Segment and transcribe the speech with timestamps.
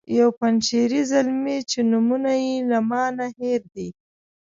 [0.17, 3.87] یو پنجشیری زلمی چې نومونه یې له ما نه هیر دي.